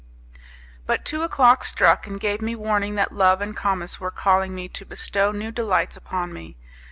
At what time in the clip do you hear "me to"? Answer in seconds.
4.55-4.83